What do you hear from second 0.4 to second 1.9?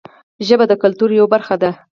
ژبه د کلتور یوه برخه ده